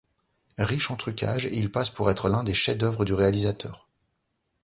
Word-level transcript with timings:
Riche 0.57 0.89
en 0.89 0.95
trucages, 0.95 1.47
il 1.51 1.71
passe 1.71 1.91
pour 1.91 2.09
être 2.09 2.27
l'un 2.27 2.43
des 2.43 2.55
chefs 2.55 2.79
d'œuvre 2.79 3.05
du 3.05 3.13
réalisateur. 3.13 3.87